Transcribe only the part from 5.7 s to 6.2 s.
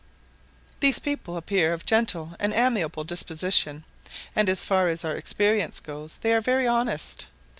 goes,